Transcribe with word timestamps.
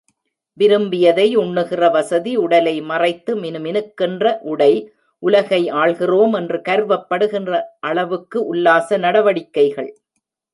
விரும்பியதை 0.57 1.25
உண்ணுகிற 1.35 1.89
வசதி 1.89 2.31
உடலை 2.37 2.73
மறைத்து 2.81 3.31
மினுமினுக்கின்ற 3.35 4.33
உடை, 4.53 4.71
உலகை 5.23 5.61
ஆள்கிறோம் 5.73 6.33
என்று 6.33 6.59
கர்வப்படுகிற 6.69 7.61
அளவுக்கு 7.79 8.39
உல்லாச 8.45 8.97
நடவடிக்கைகள். 8.97 9.91